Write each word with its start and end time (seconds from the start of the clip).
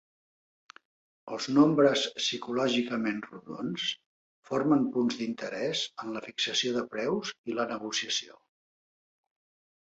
Els 1.33 1.47
nombres 1.57 2.05
psicològicament 2.19 3.19
rodons 3.27 3.83
formen 4.51 4.87
punts 4.95 5.19
d'interès 5.21 5.83
en 6.05 6.17
la 6.17 6.25
fixació 6.29 6.73
de 6.79 6.85
preus 6.97 7.35
i 7.53 7.59
la 7.61 7.69
negociació. 7.75 8.41